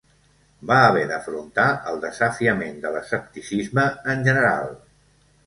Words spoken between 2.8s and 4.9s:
de l'escepticisme en general.